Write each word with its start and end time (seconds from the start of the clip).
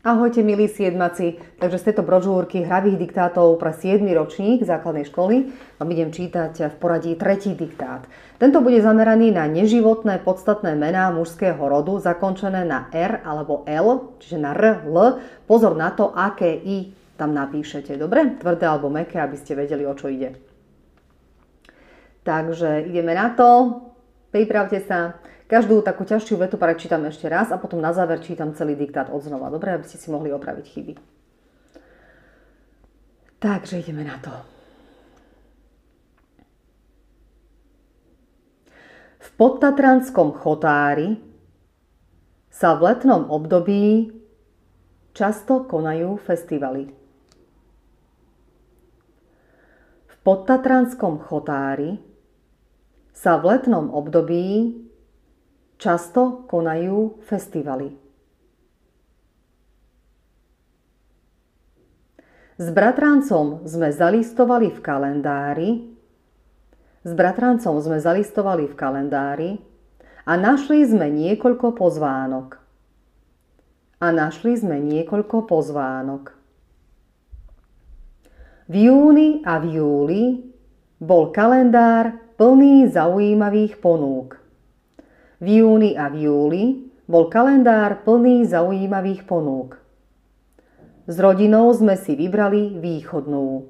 Ahojte 0.00 0.40
milí 0.40 0.64
siedmaci, 0.64 1.36
takže 1.60 1.76
z 1.76 1.92
tejto 1.92 2.00
brožúrky 2.00 2.64
hravých 2.64 2.96
diktátov 2.96 3.60
pre 3.60 3.76
7. 3.76 4.00
ročník 4.16 4.64
základnej 4.64 5.04
školy 5.04 5.52
vám 5.76 5.88
idem 5.92 6.08
čítať 6.08 6.72
v 6.72 6.74
poradí 6.80 7.12
tretí 7.20 7.52
diktát. 7.52 8.08
Tento 8.40 8.64
bude 8.64 8.80
zameraný 8.80 9.28
na 9.28 9.44
neživotné 9.44 10.24
podstatné 10.24 10.72
mená 10.72 11.12
mužského 11.12 11.60
rodu 11.60 12.00
zakončené 12.00 12.64
na 12.64 12.88
R 12.96 13.20
alebo 13.28 13.60
L, 13.68 14.16
čiže 14.24 14.40
na 14.40 14.56
R, 14.56 14.88
L. 14.88 15.20
Pozor 15.44 15.76
na 15.76 15.92
to, 15.92 16.16
aké 16.16 16.48
I 16.48 16.96
tam 17.20 17.36
napíšete, 17.36 18.00
dobre? 18.00 18.40
Tvrdé 18.40 18.72
alebo 18.72 18.88
meké, 18.88 19.20
aby 19.20 19.36
ste 19.36 19.52
vedeli, 19.52 19.84
o 19.84 19.92
čo 19.92 20.08
ide. 20.08 20.32
Takže 22.24 22.88
ideme 22.88 23.12
na 23.12 23.36
to, 23.36 23.84
pripravte 24.30 24.80
sa. 24.82 25.18
Každú 25.50 25.82
takú 25.82 26.06
ťažšiu 26.06 26.38
vetu 26.38 26.54
prečítam 26.54 27.02
ešte 27.10 27.26
raz 27.26 27.50
a 27.50 27.58
potom 27.58 27.82
na 27.82 27.90
záver 27.90 28.22
čítam 28.22 28.54
celý 28.54 28.78
diktát 28.78 29.10
od 29.10 29.18
znova. 29.18 29.50
Dobre, 29.50 29.74
aby 29.74 29.82
ste 29.82 29.98
si 29.98 30.06
mohli 30.06 30.30
opraviť 30.30 30.66
chyby. 30.66 30.94
Takže 33.42 33.82
ideme 33.82 34.06
na 34.06 34.14
to. 34.22 34.30
V 39.20 39.28
podtatranskom 39.34 40.38
chotári 40.38 41.18
sa 42.52 42.76
v 42.76 42.92
letnom 42.92 43.26
období 43.32 44.12
často 45.16 45.64
konajú 45.64 46.20
festivaly. 46.20 46.92
V 50.06 50.14
podtatranskom 50.20 51.24
chotári 51.24 52.09
sa 53.20 53.36
v 53.36 53.52
letnom 53.52 53.92
období 53.92 54.80
často 55.76 56.48
konajú 56.48 57.20
festivaly. 57.28 57.92
S 62.56 62.68
bratrancom 62.72 63.68
sme 63.68 63.92
zalistovali 63.92 64.72
v 64.72 64.80
kalendári, 64.80 65.70
s 67.04 67.12
bratrancom 67.12 67.76
sme 67.80 68.00
zalistovali 68.00 68.68
v 68.68 68.74
kalendári 68.76 69.50
a 70.24 70.36
našli 70.40 70.84
sme 70.88 71.12
niekoľko 71.12 71.76
pozvánok. 71.76 72.56
A 74.00 74.16
našli 74.16 74.56
sme 74.56 74.80
niekoľko 74.80 75.44
pozvánok. 75.44 76.32
V 78.64 78.74
júni 78.88 79.44
a 79.44 79.60
v 79.60 79.76
júli 79.76 80.24
bol 80.96 81.28
kalendár 81.32 82.29
plný 82.40 82.88
zaujímavých 82.88 83.84
ponúk. 83.84 84.40
V 85.44 85.60
júni 85.60 85.92
a 85.92 86.08
v 86.08 86.24
júli 86.24 86.64
bol 87.04 87.28
kalendár 87.28 88.00
plný 88.00 88.48
zaujímavých 88.48 89.28
ponúk. 89.28 89.76
S 91.04 91.20
rodinou 91.20 91.68
sme 91.76 92.00
si 92.00 92.16
vybrali 92.16 92.80
východnú. 92.80 93.68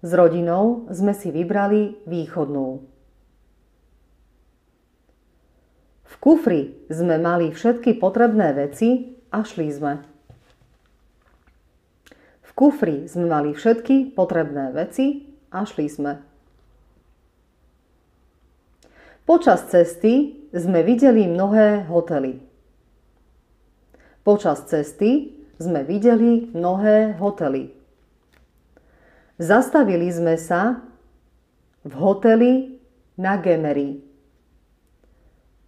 S 0.00 0.10
rodinou 0.16 0.88
sme 0.88 1.12
si 1.12 1.28
vybrali 1.28 2.00
východnú. 2.08 2.88
V 6.08 6.14
kufri 6.24 6.72
sme 6.88 7.20
mali 7.20 7.52
všetky 7.52 8.00
potrebné 8.00 8.56
veci 8.56 9.20
a 9.28 9.44
šli 9.44 9.68
sme. 9.68 10.00
V 12.48 12.50
kufri 12.56 13.04
sme 13.04 13.28
mali 13.28 13.52
všetky 13.52 14.16
potrebné 14.16 14.72
veci 14.72 15.36
a 15.52 15.68
šli 15.68 15.88
sme. 15.92 16.31
Počas 19.22 19.70
cesty 19.70 20.34
sme 20.50 20.82
videli 20.82 21.30
mnohé 21.30 21.86
hotely. 21.86 22.42
Počas 24.26 24.66
cesty 24.66 25.30
sme 25.62 25.86
videli 25.86 26.50
mnohé 26.50 27.14
hotely. 27.22 27.70
Zastavili 29.38 30.10
sme 30.10 30.34
sa 30.34 30.82
v 31.86 31.92
hoteli 31.98 32.78
na 33.18 33.38
Gemery. 33.38 34.02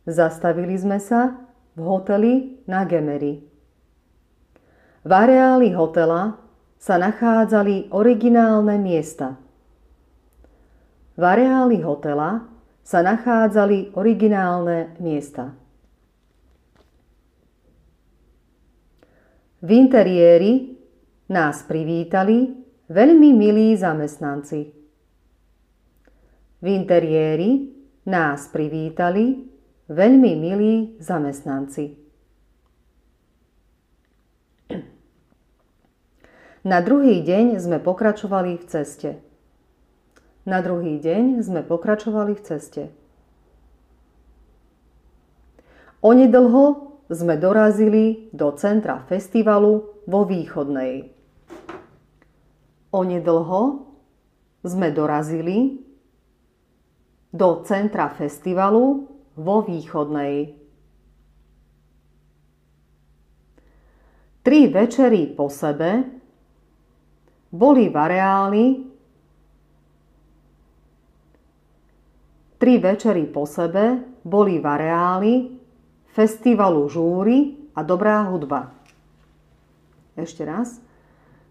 Zastavili 0.07 0.75
sme 0.75 0.99
sa 0.99 1.39
v 1.75 1.83
hoteli 1.83 2.63
na 2.67 2.83
Gemery. 2.87 3.43
V 5.05 5.11
areáli 5.11 5.75
hotela 5.75 6.39
sa 6.79 6.99
nachádzali 6.99 7.95
originálne 7.95 8.77
miesta. 8.83 9.39
V 11.15 11.23
areáli 11.23 11.81
hotela 11.81 12.54
sa 12.85 13.01
nachádzali 13.01 13.97
originálne 13.97 14.93
miesta. 15.01 15.57
V 19.65 19.71
interiéri 19.73 20.77
nás 21.33 21.65
privítali 21.65 22.53
veľmi 22.93 23.31
milí 23.33 23.73
zamestnanci. 23.73 24.61
V 26.61 26.67
interiéri 26.69 27.73
nás 28.05 28.53
privítali 28.53 29.49
veľmi 29.89 30.33
milí 30.37 31.01
zamestnanci. 31.01 31.97
Na 36.65 36.81
druhý 36.81 37.21
deň 37.21 37.61
sme 37.61 37.81
pokračovali 37.81 38.61
v 38.61 38.65
ceste. 38.69 39.11
Na 40.45 40.61
druhý 40.61 41.01
deň 41.01 41.41
sme 41.41 41.65
pokračovali 41.65 42.37
v 42.37 42.43
ceste. 42.45 42.83
Onedlho 46.05 47.01
sme 47.09 47.41
dorazili 47.41 48.29
do 48.29 48.53
centra 48.53 49.01
festivalu 49.09 50.05
vo 50.05 50.29
Východnej. 50.29 51.09
Onedlho 52.93 53.89
sme 54.61 54.93
dorazili 54.93 55.81
do 57.33 57.65
centra 57.65 58.13
festivalu 58.13 59.09
vo 59.41 59.57
Východnej. 59.65 60.61
Tri 64.45 64.61
večery 64.69 65.33
po 65.33 65.49
sebe 65.49 66.05
boli 67.49 67.89
v 67.89 67.97
areáli 67.97 68.65
Tri 72.65 72.81
večery 72.81 73.29
po 73.29 73.45
sebe 73.45 74.01
boli 74.25 74.57
v 74.57 74.65
areáli 74.65 75.35
festivalu 76.17 76.89
žúry 76.89 77.61
a 77.77 77.85
dobrá 77.85 78.25
hudba. 78.25 78.73
Ešte 80.17 80.49
raz. 80.49 80.81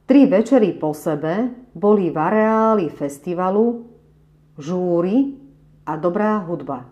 Tri 0.10 0.26
večery 0.26 0.74
po 0.74 0.90
sebe 0.98 1.54
boli 1.78 2.10
v 2.10 2.18
areáli 2.18 2.90
festivalu 2.90 3.86
žúry 4.58 5.38
a 5.86 6.02
dobrá 6.02 6.42
hudba. 6.50 6.90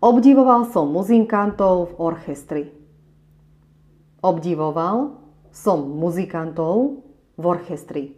Obdivoval 0.00 0.64
som 0.72 0.88
muzikantov 0.88 1.92
v 1.92 2.08
orchestri. 2.08 2.64
Obdivoval 4.24 5.12
som 5.52 5.92
muzikantov 5.92 7.04
v 7.36 7.44
orchestri. 7.44 8.17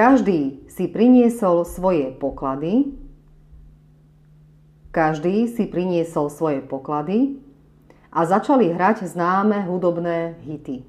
Každý 0.00 0.64
si 0.72 0.88
priniesol 0.88 1.68
svoje 1.68 2.08
poklady. 2.16 2.88
Každý 4.96 5.44
si 5.44 5.68
priniesol 5.68 6.32
svoje 6.32 6.64
poklady 6.64 7.36
a 8.08 8.24
začali 8.24 8.72
hrať 8.72 9.04
známe 9.04 9.68
hudobné 9.68 10.40
hity. 10.40 10.88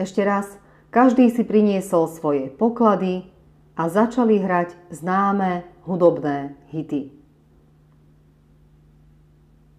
Ešte 0.00 0.24
raz, 0.24 0.48
každý 0.88 1.28
si 1.28 1.44
priniesol 1.44 2.08
svoje 2.08 2.48
poklady 2.48 3.28
a 3.76 3.92
začali 3.92 4.40
hrať 4.40 4.72
známe 4.88 5.68
hudobné 5.84 6.56
hity. 6.72 7.12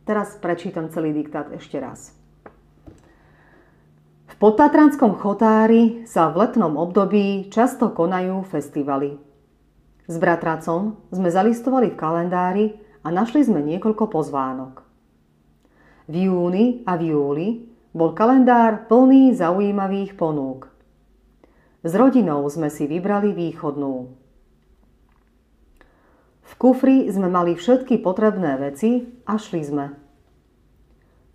Teraz 0.06 0.38
prečítam 0.38 0.94
celý 0.94 1.18
diktát 1.18 1.50
ešte 1.58 1.82
raz 1.82 2.19
podtatranskom 4.40 5.20
chotári 5.20 6.08
sa 6.08 6.32
v 6.32 6.48
letnom 6.48 6.80
období 6.80 7.52
často 7.52 7.92
konajú 7.92 8.48
festivaly. 8.48 9.20
S 10.08 10.16
bratracom 10.16 10.96
sme 11.12 11.28
zalistovali 11.28 11.92
v 11.92 12.00
kalendári 12.00 12.66
a 13.04 13.12
našli 13.12 13.44
sme 13.44 13.60
niekoľko 13.62 14.08
pozvánok. 14.08 14.82
V 16.10 16.16
júni 16.26 16.82
a 16.88 16.98
v 16.98 17.14
júli 17.14 17.48
bol 17.92 18.16
kalendár 18.16 18.88
plný 18.88 19.36
zaujímavých 19.36 20.16
ponúk. 20.16 20.72
S 21.84 21.92
rodinou 21.94 22.48
sme 22.48 22.72
si 22.72 22.88
vybrali 22.88 23.36
východnú. 23.36 24.16
V 26.50 26.54
kufri 26.58 27.06
sme 27.12 27.30
mali 27.30 27.54
všetky 27.54 28.02
potrebné 28.02 28.58
veci 28.58 29.06
a 29.28 29.38
šli 29.38 29.62
sme. 29.62 29.86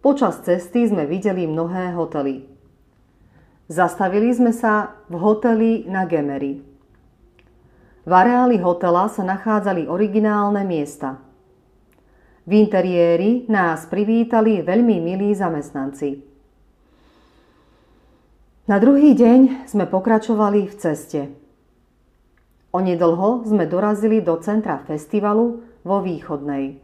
Počas 0.03 0.43
cesty 0.43 0.89
sme 0.89 1.07
videli 1.07 1.47
mnohé 1.47 1.95
hotely. 1.95 2.54
Zastavili 3.65 4.29
sme 4.29 4.53
sa 4.53 4.93
v 5.09 5.17
hoteli 5.17 5.89
na 5.89 6.05
Gemery. 6.05 6.61
V 8.05 8.13
areáli 8.13 8.61
hotela 8.61 9.09
sa 9.09 9.25
nachádzali 9.25 9.89
originálne 9.89 10.61
miesta. 10.69 11.17
V 12.45 12.53
interiéri 12.61 13.49
nás 13.49 13.89
privítali 13.89 14.61
veľmi 14.61 15.01
milí 15.01 15.33
zamestnanci. 15.33 16.21
Na 18.69 18.77
druhý 18.77 19.17
deň 19.17 19.65
sme 19.65 19.89
pokračovali 19.89 20.69
v 20.69 20.75
ceste. 20.77 21.21
Onedlho 22.69 23.49
sme 23.49 23.65
dorazili 23.65 24.21
do 24.21 24.37
centra 24.45 24.77
festivalu 24.85 25.65
vo 25.81 26.05
Východnej. 26.05 26.77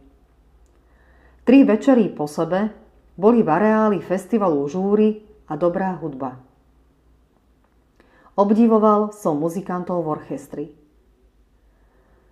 Tri 1.45 1.57
večery 1.61 2.09
po 2.09 2.25
sebe 2.25 2.73
boli 3.13 3.45
v 3.45 3.49
areáli 3.53 4.01
festivalu 4.01 4.65
žúry 4.65 5.21
a 5.45 5.53
dobrá 5.53 5.93
hudba. 5.93 6.50
Obdivoval 8.41 9.13
som 9.13 9.37
muzikantov 9.37 10.01
v 10.01 10.17
orchestri. 10.17 10.65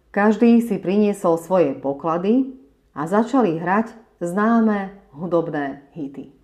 Každý 0.09 0.57
si 0.65 0.81
priniesol 0.81 1.37
svoje 1.37 1.77
poklady 1.77 2.49
a 2.97 3.05
začali 3.05 3.61
hrať 3.61 3.93
známe 4.17 4.89
hudobné 5.13 5.85
hity. 5.93 6.38